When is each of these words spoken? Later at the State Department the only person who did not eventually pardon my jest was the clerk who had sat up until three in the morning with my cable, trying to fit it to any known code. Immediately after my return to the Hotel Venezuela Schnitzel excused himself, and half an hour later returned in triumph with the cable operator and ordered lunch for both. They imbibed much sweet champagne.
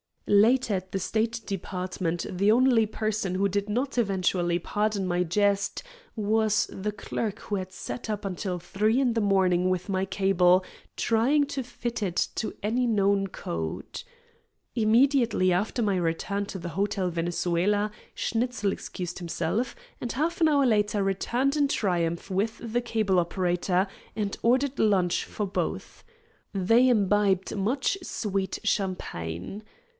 Later 0.25 0.75
at 0.75 0.93
the 0.93 0.99
State 0.99 1.41
Department 1.45 2.25
the 2.31 2.51
only 2.53 2.85
person 2.85 3.35
who 3.35 3.47
did 3.49 3.69
not 3.69 3.97
eventually 3.97 4.57
pardon 4.57 5.05
my 5.05 5.23
jest 5.23 5.83
was 6.15 6.67
the 6.71 6.93
clerk 6.93 7.39
who 7.39 7.55
had 7.55 7.73
sat 7.73 8.09
up 8.09 8.23
until 8.23 8.57
three 8.57 8.99
in 8.99 9.13
the 9.13 9.19
morning 9.21 9.69
with 9.69 9.89
my 9.89 10.05
cable, 10.05 10.63
trying 10.95 11.45
to 11.47 11.61
fit 11.63 12.01
it 12.01 12.15
to 12.35 12.55
any 12.63 12.87
known 12.87 13.27
code. 13.27 14.03
Immediately 14.73 15.51
after 15.51 15.81
my 15.83 15.97
return 15.97 16.45
to 16.47 16.57
the 16.57 16.69
Hotel 16.69 17.09
Venezuela 17.09 17.91
Schnitzel 18.15 18.71
excused 18.71 19.19
himself, 19.19 19.75
and 19.99 20.13
half 20.13 20.39
an 20.39 20.47
hour 20.47 20.65
later 20.65 21.03
returned 21.03 21.55
in 21.57 21.67
triumph 21.67 22.31
with 22.31 22.59
the 22.71 22.81
cable 22.81 23.19
operator 23.19 23.85
and 24.15 24.37
ordered 24.41 24.79
lunch 24.79 25.25
for 25.25 25.45
both. 25.45 26.05
They 26.53 26.87
imbibed 26.87 27.55
much 27.55 27.97
sweet 28.01 28.57
champagne. 28.63 29.61